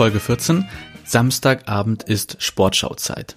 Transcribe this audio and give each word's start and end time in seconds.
Folge 0.00 0.18
14. 0.18 0.66
Samstagabend 1.04 2.04
ist 2.04 2.42
Sportschauzeit. 2.42 3.36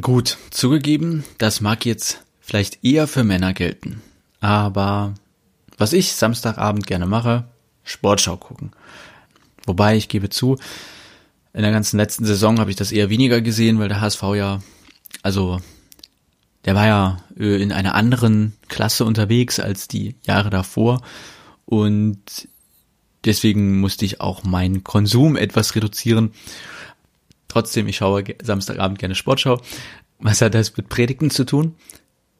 Gut, 0.00 0.38
zugegeben, 0.48 1.22
das 1.36 1.60
mag 1.60 1.84
jetzt 1.84 2.24
vielleicht 2.40 2.82
eher 2.82 3.06
für 3.06 3.24
Männer 3.24 3.52
gelten. 3.52 4.00
Aber 4.40 5.12
was 5.76 5.92
ich 5.92 6.14
Samstagabend 6.14 6.86
gerne 6.86 7.04
mache, 7.04 7.44
Sportschau 7.82 8.38
gucken. 8.38 8.70
Wobei 9.66 9.98
ich 9.98 10.08
gebe 10.08 10.30
zu, 10.30 10.56
in 11.52 11.60
der 11.60 11.72
ganzen 11.72 11.98
letzten 11.98 12.24
Saison 12.24 12.58
habe 12.58 12.70
ich 12.70 12.76
das 12.76 12.90
eher 12.90 13.10
weniger 13.10 13.42
gesehen, 13.42 13.78
weil 13.78 13.88
der 13.88 14.00
HSV 14.00 14.22
ja, 14.34 14.60
also 15.22 15.60
der 16.64 16.74
war 16.74 16.86
ja 16.86 17.18
äh, 17.38 17.62
in 17.62 17.70
einer 17.70 17.94
anderen 17.94 18.56
Klasse 18.68 19.04
unterwegs 19.04 19.60
als 19.60 19.88
die 19.88 20.14
Jahre 20.22 20.48
davor. 20.48 21.02
Und 21.66 22.48
Deswegen 23.24 23.80
musste 23.80 24.04
ich 24.04 24.20
auch 24.20 24.44
meinen 24.44 24.84
Konsum 24.84 25.36
etwas 25.36 25.74
reduzieren. 25.74 26.32
Trotzdem, 27.48 27.88
ich 27.88 27.96
schaue 27.96 28.24
Samstagabend 28.42 28.98
gerne 28.98 29.14
Sportschau. 29.14 29.60
Was 30.18 30.40
hat 30.40 30.54
das 30.54 30.76
mit 30.76 30.88
Predigten 30.88 31.30
zu 31.30 31.44
tun? 31.44 31.74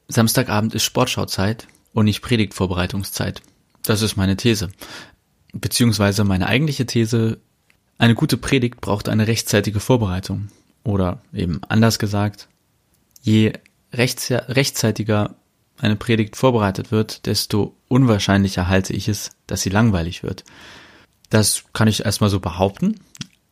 Samstagabend 0.08 0.74
ist 0.74 0.84
Sportschauzeit 0.84 1.66
und 1.92 2.04
nicht 2.04 2.20
Predigtvorbereitungszeit. 2.20 3.42
Das 3.82 4.02
ist 4.02 4.16
meine 4.16 4.36
These. 4.36 4.70
Beziehungsweise 5.52 6.24
meine 6.24 6.46
eigentliche 6.46 6.86
These, 6.86 7.38
eine 7.98 8.14
gute 8.14 8.36
Predigt 8.36 8.80
braucht 8.80 9.08
eine 9.08 9.26
rechtzeitige 9.26 9.80
Vorbereitung. 9.80 10.48
Oder 10.82 11.22
eben 11.32 11.60
anders 11.68 11.98
gesagt, 11.98 12.48
je 13.22 13.52
rechtzeitiger 13.92 15.36
eine 15.78 15.96
Predigt 15.96 16.36
vorbereitet 16.36 16.90
wird, 16.90 17.26
desto 17.26 17.76
unwahrscheinlicher 17.88 18.68
halte 18.68 18.92
ich 18.92 19.08
es, 19.08 19.30
dass 19.46 19.62
sie 19.62 19.70
langweilig 19.70 20.22
wird. 20.22 20.44
Das 21.30 21.64
kann 21.72 21.88
ich 21.88 22.04
erstmal 22.04 22.30
so 22.30 22.40
behaupten. 22.40 23.00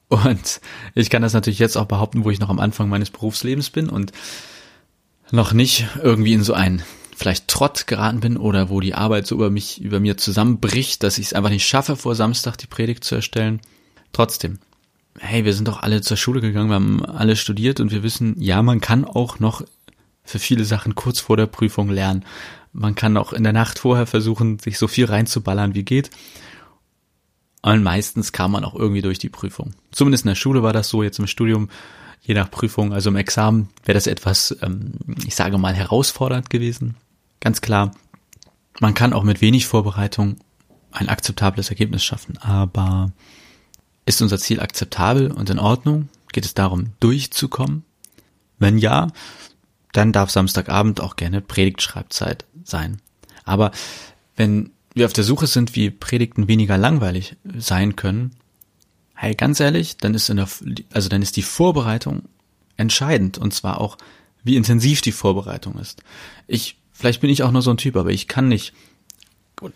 Und 0.08 0.60
ich 0.94 1.10
kann 1.10 1.22
das 1.22 1.32
natürlich 1.32 1.58
jetzt 1.58 1.76
auch 1.76 1.86
behaupten, 1.86 2.24
wo 2.24 2.30
ich 2.30 2.38
noch 2.38 2.50
am 2.50 2.60
Anfang 2.60 2.88
meines 2.88 3.10
Berufslebens 3.10 3.70
bin 3.70 3.88
und 3.88 4.12
noch 5.30 5.52
nicht 5.52 5.86
irgendwie 6.02 6.34
in 6.34 6.44
so 6.44 6.52
einen 6.52 6.82
vielleicht 7.16 7.48
Trott 7.48 7.86
geraten 7.86 8.20
bin 8.20 8.36
oder 8.36 8.68
wo 8.68 8.80
die 8.80 8.94
Arbeit 8.94 9.26
so 9.26 9.34
über 9.34 9.50
mich, 9.50 9.80
über 9.80 10.00
mir 10.00 10.16
zusammenbricht, 10.16 11.02
dass 11.02 11.18
ich 11.18 11.26
es 11.26 11.32
einfach 11.32 11.50
nicht 11.50 11.66
schaffe, 11.66 11.96
vor 11.96 12.14
Samstag 12.14 12.56
die 12.56 12.66
Predigt 12.66 13.04
zu 13.04 13.14
erstellen. 13.14 13.60
Trotzdem, 14.12 14.58
hey, 15.18 15.44
wir 15.44 15.54
sind 15.54 15.68
doch 15.68 15.82
alle 15.82 16.02
zur 16.02 16.16
Schule 16.16 16.40
gegangen, 16.40 16.68
wir 16.68 16.74
haben 16.74 17.04
alle 17.04 17.36
studiert 17.36 17.80
und 17.80 17.90
wir 17.90 18.02
wissen, 18.02 18.34
ja, 18.38 18.62
man 18.62 18.80
kann 18.80 19.04
auch 19.04 19.38
noch 19.40 19.62
für 20.24 20.38
viele 20.38 20.64
Sachen 20.64 20.94
kurz 20.94 21.20
vor 21.20 21.36
der 21.36 21.46
Prüfung 21.46 21.88
lernen. 21.88 22.24
Man 22.72 22.94
kann 22.94 23.16
auch 23.16 23.32
in 23.32 23.42
der 23.42 23.52
Nacht 23.52 23.78
vorher 23.78 24.06
versuchen, 24.06 24.58
sich 24.58 24.78
so 24.78 24.88
viel 24.88 25.06
reinzuballern 25.06 25.74
wie 25.74 25.84
geht. 25.84 26.10
Und 27.62 27.82
meistens 27.82 28.32
kam 28.32 28.52
man 28.52 28.64
auch 28.64 28.74
irgendwie 28.74 29.02
durch 29.02 29.18
die 29.18 29.28
Prüfung. 29.28 29.74
Zumindest 29.92 30.24
in 30.24 30.30
der 30.30 30.34
Schule 30.34 30.62
war 30.62 30.72
das 30.72 30.88
so, 30.88 31.02
jetzt 31.02 31.18
im 31.18 31.26
Studium, 31.26 31.68
je 32.22 32.34
nach 32.34 32.50
Prüfung, 32.50 32.92
also 32.92 33.10
im 33.10 33.16
Examen, 33.16 33.68
wäre 33.84 33.94
das 33.94 34.06
etwas, 34.06 34.56
ähm, 34.62 34.92
ich 35.26 35.34
sage 35.34 35.58
mal, 35.58 35.74
herausfordernd 35.74 36.50
gewesen. 36.50 36.96
Ganz 37.40 37.60
klar, 37.60 37.92
man 38.80 38.94
kann 38.94 39.12
auch 39.12 39.22
mit 39.22 39.40
wenig 39.40 39.66
Vorbereitung 39.66 40.36
ein 40.92 41.08
akzeptables 41.08 41.70
Ergebnis 41.70 42.04
schaffen. 42.04 42.38
Aber 42.38 43.12
ist 44.06 44.22
unser 44.22 44.38
Ziel 44.38 44.60
akzeptabel 44.60 45.30
und 45.30 45.50
in 45.50 45.58
Ordnung? 45.58 46.08
Geht 46.32 46.44
es 46.44 46.54
darum, 46.54 46.92
durchzukommen? 47.00 47.84
Wenn 48.58 48.78
ja, 48.78 49.08
dann 49.92 50.12
darf 50.12 50.30
Samstagabend 50.30 51.00
auch 51.00 51.16
gerne 51.16 51.40
Predigtschreibzeit 51.40 52.44
sein. 52.64 53.00
Aber 53.44 53.70
wenn 54.36 54.70
wir 54.94 55.06
auf 55.06 55.12
der 55.12 55.24
Suche 55.24 55.46
sind, 55.46 55.74
wie 55.74 55.90
Predigten 55.90 56.48
weniger 56.48 56.78
langweilig 56.78 57.36
sein 57.56 57.96
können, 57.96 58.32
hey, 59.14 59.34
ganz 59.34 59.60
ehrlich, 59.60 59.96
dann 59.98 60.14
ist 60.14 60.28
in 60.30 60.36
der, 60.36 60.48
also 60.92 61.08
dann 61.08 61.22
ist 61.22 61.36
die 61.36 61.42
Vorbereitung 61.42 62.22
entscheidend 62.76 63.38
und 63.38 63.54
zwar 63.54 63.80
auch, 63.80 63.96
wie 64.44 64.56
intensiv 64.56 65.00
die 65.02 65.12
Vorbereitung 65.12 65.78
ist. 65.78 66.02
Ich, 66.48 66.76
vielleicht 66.92 67.20
bin 67.20 67.30
ich 67.30 67.42
auch 67.44 67.52
nur 67.52 67.62
so 67.62 67.70
ein 67.70 67.76
Typ, 67.76 67.96
aber 67.96 68.10
ich 68.10 68.26
kann 68.26 68.48
nicht, 68.48 68.72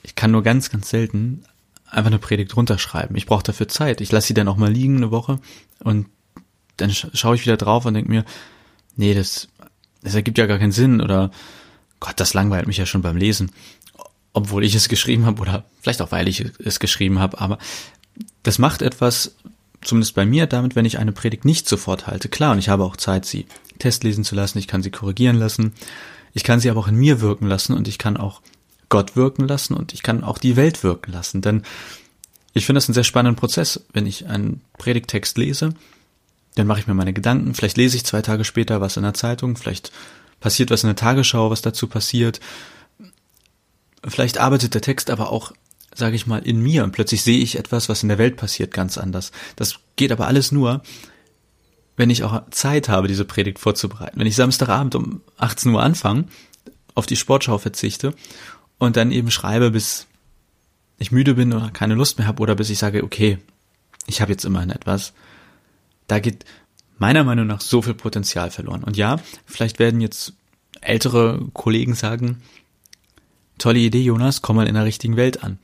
ich 0.02 0.16
kann 0.16 0.32
nur 0.32 0.42
ganz, 0.42 0.70
ganz 0.70 0.88
selten 0.88 1.44
einfach 1.88 2.10
eine 2.10 2.18
Predigt 2.18 2.56
runterschreiben. 2.56 3.16
Ich 3.16 3.26
brauche 3.26 3.44
dafür 3.44 3.68
Zeit. 3.68 4.00
Ich 4.00 4.10
lasse 4.10 4.28
sie 4.28 4.34
dann 4.34 4.48
auch 4.48 4.56
mal 4.56 4.72
liegen 4.72 4.96
eine 4.96 5.12
Woche 5.12 5.38
und 5.78 6.08
dann 6.76 6.90
schaue 6.92 7.36
ich 7.36 7.42
wieder 7.42 7.56
drauf 7.56 7.86
und 7.86 7.94
denke 7.94 8.10
mir, 8.10 8.24
nee, 8.96 9.14
das 9.14 9.48
das 10.02 10.14
ergibt 10.14 10.38
ja 10.38 10.46
gar 10.46 10.58
keinen 10.58 10.72
Sinn 10.72 11.00
oder 11.00 11.30
Gott, 12.00 12.14
das 12.16 12.34
langweilt 12.34 12.66
mich 12.66 12.76
ja 12.76 12.86
schon 12.86 13.02
beim 13.02 13.16
Lesen, 13.16 13.50
obwohl 14.32 14.64
ich 14.64 14.74
es 14.74 14.88
geschrieben 14.88 15.26
habe 15.26 15.40
oder 15.40 15.64
vielleicht 15.80 16.02
auch 16.02 16.12
weil 16.12 16.28
ich 16.28 16.44
es 16.62 16.78
geschrieben 16.78 17.18
habe, 17.18 17.40
aber 17.40 17.58
das 18.42 18.58
macht 18.58 18.82
etwas, 18.82 19.34
zumindest 19.82 20.14
bei 20.14 20.26
mir, 20.26 20.46
damit, 20.46 20.76
wenn 20.76 20.84
ich 20.84 20.98
eine 20.98 21.12
Predigt 21.12 21.44
nicht 21.44 21.68
sofort 21.68 22.06
halte. 22.06 22.28
Klar, 22.28 22.52
und 22.52 22.58
ich 22.58 22.68
habe 22.68 22.84
auch 22.84 22.96
Zeit, 22.96 23.24
sie 23.24 23.46
testlesen 23.78 24.24
zu 24.24 24.34
lassen, 24.34 24.58
ich 24.58 24.68
kann 24.68 24.82
sie 24.82 24.90
korrigieren 24.90 25.36
lassen, 25.36 25.72
ich 26.32 26.44
kann 26.44 26.60
sie 26.60 26.70
aber 26.70 26.80
auch 26.80 26.88
in 26.88 26.96
mir 26.96 27.20
wirken 27.20 27.46
lassen 27.46 27.74
und 27.74 27.88
ich 27.88 27.98
kann 27.98 28.16
auch 28.16 28.42
Gott 28.88 29.16
wirken 29.16 29.48
lassen 29.48 29.74
und 29.74 29.94
ich 29.94 30.02
kann 30.02 30.22
auch 30.22 30.38
die 30.38 30.56
Welt 30.56 30.82
wirken 30.82 31.12
lassen, 31.12 31.40
denn 31.40 31.62
ich 32.52 32.64
finde 32.64 32.78
das 32.78 32.88
einen 32.88 32.94
sehr 32.94 33.04
spannenden 33.04 33.36
Prozess, 33.36 33.84
wenn 33.92 34.06
ich 34.06 34.26
einen 34.26 34.60
Predigtext 34.78 35.36
lese 35.38 35.74
dann 36.56 36.66
mache 36.66 36.80
ich 36.80 36.86
mir 36.86 36.94
meine 36.94 37.12
Gedanken, 37.12 37.54
vielleicht 37.54 37.76
lese 37.76 37.96
ich 37.96 38.04
zwei 38.04 38.22
Tage 38.22 38.44
später 38.44 38.80
was 38.80 38.96
in 38.96 39.04
der 39.04 39.14
Zeitung, 39.14 39.56
vielleicht 39.56 39.92
passiert 40.40 40.70
was 40.70 40.82
in 40.82 40.88
der 40.88 40.96
Tagesschau, 40.96 41.50
was 41.50 41.62
dazu 41.62 41.86
passiert. 41.86 42.40
Vielleicht 44.04 44.38
arbeitet 44.38 44.74
der 44.74 44.80
Text 44.80 45.10
aber 45.10 45.30
auch, 45.30 45.52
sage 45.94 46.16
ich 46.16 46.26
mal, 46.26 46.38
in 46.38 46.60
mir 46.60 46.82
und 46.82 46.92
plötzlich 46.92 47.22
sehe 47.22 47.38
ich 47.38 47.58
etwas, 47.58 47.88
was 47.88 48.02
in 48.02 48.08
der 48.08 48.18
Welt 48.18 48.36
passiert, 48.36 48.72
ganz 48.72 48.98
anders. 48.98 49.32
Das 49.56 49.76
geht 49.96 50.12
aber 50.12 50.26
alles 50.26 50.50
nur, 50.50 50.82
wenn 51.96 52.10
ich 52.10 52.22
auch 52.24 52.42
Zeit 52.50 52.88
habe, 52.88 53.08
diese 53.08 53.24
Predigt 53.24 53.58
vorzubereiten. 53.58 54.18
Wenn 54.18 54.26
ich 54.26 54.36
Samstagabend 54.36 54.94
um 54.94 55.20
18 55.36 55.72
Uhr 55.72 55.82
anfange, 55.82 56.24
auf 56.94 57.06
die 57.06 57.16
Sportschau 57.16 57.58
verzichte 57.58 58.14
und 58.78 58.96
dann 58.96 59.12
eben 59.12 59.30
schreibe, 59.30 59.70
bis 59.70 60.06
ich 60.98 61.12
müde 61.12 61.34
bin 61.34 61.52
oder 61.52 61.70
keine 61.70 61.94
Lust 61.94 62.18
mehr 62.18 62.26
habe 62.26 62.42
oder 62.42 62.54
bis 62.54 62.70
ich 62.70 62.78
sage, 62.78 63.04
okay, 63.04 63.38
ich 64.06 64.22
habe 64.22 64.32
jetzt 64.32 64.44
immerhin 64.46 64.70
etwas, 64.70 65.12
da 66.06 66.18
geht 66.20 66.44
meiner 66.98 67.24
Meinung 67.24 67.46
nach 67.46 67.60
so 67.60 67.82
viel 67.82 67.94
Potenzial 67.94 68.50
verloren. 68.50 68.84
Und 68.84 68.96
ja, 68.96 69.18
vielleicht 69.44 69.78
werden 69.78 70.00
jetzt 70.00 70.34
ältere 70.80 71.40
Kollegen 71.52 71.94
sagen, 71.94 72.42
tolle 73.58 73.78
Idee, 73.78 74.02
Jonas, 74.02 74.42
komm 74.42 74.56
mal 74.56 74.68
in 74.68 74.74
der 74.74 74.84
richtigen 74.84 75.16
Welt 75.16 75.42
an. 75.42 75.58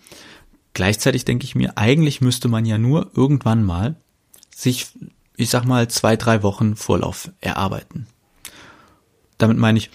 Gleichzeitig 0.75 1.25
denke 1.25 1.45
ich 1.45 1.55
mir, 1.55 1.77
eigentlich 1.77 2.21
müsste 2.21 2.49
man 2.49 2.65
ja 2.65 2.79
nur 2.79 3.11
irgendwann 3.15 3.63
mal 3.63 3.97
sich, 4.55 4.89
ich 5.37 5.51
sag 5.51 5.65
mal, 5.65 5.89
zwei, 5.89 6.17
drei 6.17 6.43
Wochen 6.43 6.77
Vorlauf 6.77 7.31
erarbeiten. 7.41 8.07
Damit 9.39 9.59
meine 9.59 9.79
ich, 9.79 9.91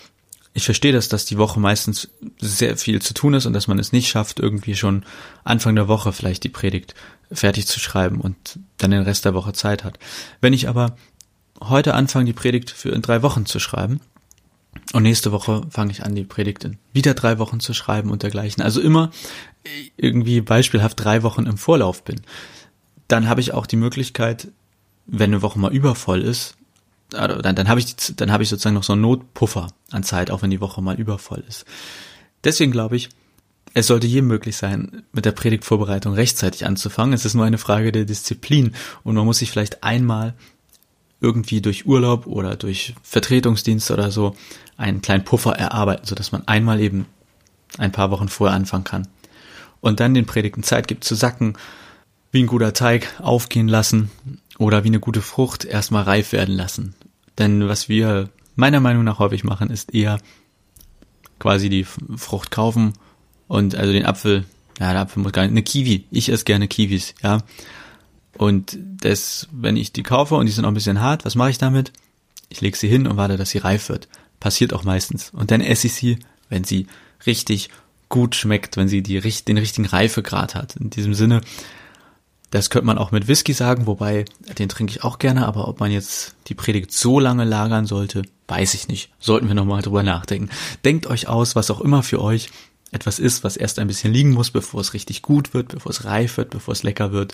ich 0.58 0.66
verstehe 0.66 0.92
das, 0.92 1.08
dass 1.08 1.26
die 1.26 1.38
Woche 1.38 1.60
meistens 1.60 2.10
sehr 2.40 2.78
viel 2.78 3.00
zu 3.00 3.14
tun 3.14 3.36
ist 3.36 3.46
und 3.46 3.54
dass 3.54 3.68
man 3.68 3.78
es 3.78 3.92
nicht 3.92 4.10
schafft, 4.10 4.40
irgendwie 4.40 4.76
schon 4.76 5.06
Anfang 5.44 5.76
der 5.76 5.88
Woche 5.88 6.12
vielleicht 6.12 6.44
die 6.44 6.50
Predigt 6.50 6.96
fertig 7.32 7.68
zu 7.68 7.80
schreiben 7.80 8.20
und 8.20 8.58
dann 8.78 8.90
den 8.90 9.04
Rest 9.04 9.24
der 9.24 9.36
Woche 9.36 9.54
Zeit 9.54 9.84
hat. 9.84 10.00
Wenn 10.42 10.54
ich 10.54 10.68
aber 10.68 10.98
heute 11.62 11.94
anfange, 11.94 12.26
die 12.26 12.34
Predigt 12.34 12.72
für 12.72 12.90
in 12.90 13.04
drei 13.04 13.22
Wochen 13.22 13.46
zu 13.46 13.60
schreiben 13.60 14.00
und 14.94 15.04
nächste 15.04 15.32
Woche 15.32 15.62
fange 15.70 15.92
ich 15.92 16.04
an, 16.04 16.16
die 16.16 16.24
Predigt 16.24 16.64
in 16.64 16.80
wieder 16.92 17.14
drei 17.14 17.38
Wochen 17.38 17.60
zu 17.60 17.76
schreiben 17.76 18.10
und 18.10 18.24
dergleichen, 18.24 18.64
also 18.64 18.82
immer 18.82 19.12
irgendwie 19.96 20.42
beispielhaft 20.42 21.00
drei 21.00 21.22
Wochen 21.22 21.46
im 21.46 21.60
Vorlauf 21.60 22.04
bin, 22.04 22.22
dann 23.08 23.30
habe 23.30 23.42
ich 23.42 23.54
auch 23.54 23.68
die 23.68 23.76
Möglichkeit, 23.76 24.48
wenn 25.06 25.30
eine 25.30 25.44
Woche 25.44 25.60
mal 25.60 25.72
übervoll 25.72 26.24
ist, 26.24 26.58
dann, 27.10 27.56
dann 27.56 27.70
habe 27.70 27.80
ich, 27.80 27.96
dann 28.16 28.32
habe 28.32 28.44
ich 28.44 28.50
sozusagen 28.50 28.76
noch 28.76 28.84
so 28.84 28.94
einen 28.94 29.02
Notpuffer 29.02 29.68
an 29.92 30.04
Zeit, 30.04 30.32
auch 30.32 30.42
wenn 30.42 30.50
die 30.50 30.62
Woche 30.62 30.82
mal 30.82 31.00
übervoll 31.00 31.44
ist. 31.48 31.66
Deswegen 32.44 32.72
glaube 32.72 32.98
ich, 32.98 33.10
es 33.74 33.88
sollte 33.88 34.08
jedem 34.08 34.28
möglich 34.28 34.58
sein, 34.58 35.04
mit 35.12 35.26
der 35.26 35.32
Predigtvorbereitung 35.32 36.14
rechtzeitig 36.14 36.66
anzufangen. 36.66 37.14
Es 37.14 37.26
ist 37.26 37.34
nur 37.34 37.46
eine 37.46 37.58
Frage 37.58 37.92
der 37.92 38.06
Disziplin 38.06 38.74
und 39.04 39.16
man 39.16 39.26
muss 39.26 39.40
sich 39.40 39.52
vielleicht 39.52 39.84
einmal 39.84 40.34
irgendwie 41.22 41.62
durch 41.62 41.86
Urlaub 41.86 42.28
oder 42.28 42.56
durch 42.56 42.96
Vertretungsdienst 43.04 43.92
oder 43.92 44.12
so 44.12 44.36
einen 44.78 45.02
kleinen 45.02 45.24
Puffer 45.24 45.54
erarbeiten, 45.54 46.06
sodass 46.06 46.32
man 46.32 46.48
einmal 46.48 46.80
eben 46.80 47.06
ein 47.78 47.92
paar 47.92 48.12
Wochen 48.12 48.30
vorher 48.30 48.56
anfangen 48.56 48.84
kann. 48.84 49.08
und 49.80 50.00
dann 50.00 50.14
den 50.14 50.26
Predigten 50.26 50.64
Zeit 50.64 50.88
gibt 50.88 51.04
zu 51.04 51.14
sacken, 51.16 51.56
wie 52.32 52.44
ein 52.44 52.48
guter 52.48 52.74
Teig 52.74 53.14
aufgehen 53.20 53.68
lassen 53.68 54.12
oder 54.60 54.84
wie 54.84 54.90
eine 54.90 55.00
gute 55.00 55.22
Frucht 55.22 55.66
erstmal 55.66 56.04
reif 56.04 56.32
werden 56.32 56.56
lassen. 56.56 56.96
Denn 57.38 57.68
was 57.68 57.90
wir 57.90 58.30
meiner 58.56 58.80
Meinung 58.80 59.04
nach 59.04 59.20
häufig 59.20 59.44
machen, 59.44 59.70
ist 59.70 59.94
eher 59.94 60.20
quasi 61.40 61.70
die 61.70 61.84
Frucht 61.84 62.52
kaufen 62.52 62.94
und 63.48 63.76
also 63.76 63.94
den 63.94 64.06
Apfel, 64.06 64.46
ja, 64.80 64.92
der 64.92 65.02
Apfel 65.02 65.22
muss 65.22 65.32
gar 65.32 65.44
nicht, 65.44 65.52
eine 65.52 65.64
Kiwi. 65.64 66.06
Ich 66.12 66.30
esse 66.30 66.46
gerne 66.46 66.68
Kiwis, 66.68 67.14
ja. 67.22 67.40
Und 68.38 68.78
das, 69.02 69.48
wenn 69.52 69.78
ich 69.78 69.94
die 69.94 70.04
kaufe 70.04 70.36
und 70.36 70.46
die 70.46 70.52
sind 70.52 70.66
auch 70.66 70.70
ein 70.70 70.76
bisschen 70.76 71.02
hart, 71.02 71.26
was 71.26 71.36
mache 71.36 71.50
ich 71.50 71.58
damit? 71.58 71.92
Ich 72.50 72.62
lege 72.62 72.78
sie 72.78 72.88
hin 72.88 73.08
und 73.08 73.18
warte, 73.18 73.38
dass 73.38 73.50
sie 73.50 73.58
reif 73.58 73.90
wird. 73.90 74.08
Passiert 74.40 74.74
auch 74.74 74.84
meistens. 74.84 75.32
Und 75.32 75.52
dann 75.52 75.62
esse 75.62 75.88
ich 75.88 75.94
sie, 75.94 76.20
wenn 76.50 76.64
sie 76.64 76.88
richtig 77.26 77.70
gut 78.10 78.36
schmeckt, 78.36 78.78
wenn 78.78 78.88
sie 78.88 79.02
die, 79.02 79.20
den 79.20 79.58
richtigen 79.58 79.88
Reifegrad 79.88 80.56
hat. 80.56 80.76
In 80.76 80.90
diesem 80.90 81.14
Sinne, 81.14 81.42
das 82.50 82.70
könnte 82.70 82.86
man 82.86 82.98
auch 82.98 83.12
mit 83.12 83.28
Whisky 83.28 83.54
sagen, 83.54 83.88
wobei 83.88 84.26
den 84.58 84.70
trinke 84.70 84.92
ich 84.92 85.04
auch 85.04 85.20
gerne, 85.20 85.46
aber 85.46 85.68
ob 85.68 85.80
man 85.80 85.92
jetzt 85.92 86.36
die 86.48 86.56
Predigt 86.56 86.94
so 86.94 87.20
lange 87.20 87.44
lagern 87.44 87.86
sollte, 87.86 88.22
weiß 88.48 88.74
ich 88.74 88.88
nicht. 88.88 89.12
Sollten 89.20 89.48
wir 89.48 89.56
nochmal 89.56 89.82
drüber 89.82 90.04
nachdenken. 90.04 90.50
Denkt 90.86 91.08
euch 91.08 91.28
aus, 91.28 91.56
was 91.56 91.70
auch 91.70 91.82
immer 91.82 92.04
für 92.04 92.22
euch 92.22 92.50
etwas 92.92 93.20
ist, 93.20 93.44
was 93.44 93.58
erst 93.58 93.80
ein 93.80 93.88
bisschen 93.88 94.14
liegen 94.14 94.32
muss, 94.32 94.52
bevor 94.52 94.80
es 94.80 94.94
richtig 94.94 95.22
gut 95.22 95.54
wird, 95.54 95.70
bevor 95.70 95.90
es 95.90 96.06
reif 96.06 96.38
wird, 96.38 96.52
bevor 96.52 96.72
es 96.72 96.84
lecker 96.84 97.12
wird. 97.12 97.34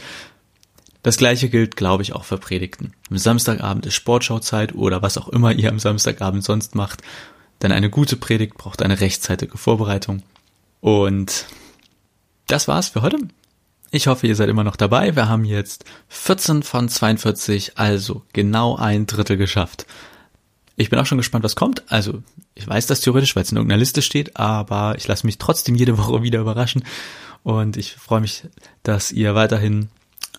Das 1.04 1.18
gleiche 1.18 1.50
gilt, 1.50 1.76
glaube 1.76 2.02
ich, 2.02 2.14
auch 2.14 2.24
für 2.24 2.38
Predigten. 2.38 2.94
Am 3.12 3.18
Samstagabend 3.18 3.86
ist 3.86 3.94
Sportschauzeit 3.94 4.74
oder 4.74 5.02
was 5.02 5.18
auch 5.18 5.28
immer 5.28 5.52
ihr 5.52 5.70
am 5.70 5.78
Samstagabend 5.78 6.44
sonst 6.44 6.76
macht. 6.76 7.02
Denn 7.62 7.72
eine 7.72 7.90
gute 7.90 8.16
Predigt 8.16 8.58
braucht 8.58 8.82
eine 8.82 9.00
rechtzeitige 9.00 9.58
Vorbereitung. 9.58 10.24
Und 10.82 11.46
das 12.48 12.68
war's 12.68 12.90
für 12.90 13.02
heute. 13.02 13.20
Ich 13.96 14.08
hoffe, 14.08 14.26
ihr 14.26 14.36
seid 14.36 14.50
immer 14.50 14.64
noch 14.64 14.76
dabei. 14.76 15.16
Wir 15.16 15.30
haben 15.30 15.46
jetzt 15.46 15.86
14 16.08 16.64
von 16.64 16.90
42, 16.90 17.78
also 17.78 18.24
genau 18.34 18.76
ein 18.76 19.06
Drittel 19.06 19.38
geschafft. 19.38 19.86
Ich 20.76 20.90
bin 20.90 20.98
auch 20.98 21.06
schon 21.06 21.20
gespannt, 21.20 21.44
was 21.44 21.56
kommt. 21.56 21.84
Also, 21.92 22.24
ich 22.56 22.68
weiß 22.68 22.88
das 22.88 23.02
theoretisch, 23.02 23.36
weil 23.36 23.44
es 23.44 23.52
in 23.52 23.58
irgendeiner 23.58 23.78
Liste 23.78 24.02
steht, 24.02 24.36
aber 24.36 24.96
ich 24.98 25.08
lasse 25.08 25.28
mich 25.28 25.38
trotzdem 25.38 25.76
jede 25.76 26.00
Woche 26.00 26.24
wieder 26.24 26.40
überraschen. 26.40 26.84
Und 27.44 27.78
ich 27.78 27.94
freue 27.94 28.22
mich, 28.22 28.46
dass 28.82 29.12
ihr 29.12 29.36
weiterhin 29.36 29.90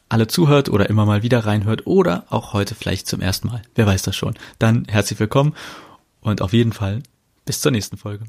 alle 0.08 0.26
zuhört 0.26 0.68
oder 0.68 0.90
immer 0.90 1.06
mal 1.06 1.22
wieder 1.22 1.46
reinhört 1.46 1.86
oder 1.86 2.26
auch 2.30 2.54
heute 2.54 2.74
vielleicht 2.74 3.06
zum 3.06 3.20
ersten 3.20 3.46
Mal. 3.46 3.62
Wer 3.76 3.86
weiß 3.86 4.02
das 4.02 4.16
schon. 4.16 4.34
Dann 4.58 4.84
herzlich 4.88 5.20
willkommen 5.20 5.54
und 6.22 6.42
auf 6.42 6.52
jeden 6.52 6.72
Fall 6.72 7.04
bis 7.44 7.60
zur 7.60 7.70
nächsten 7.70 7.98
Folge. 7.98 8.26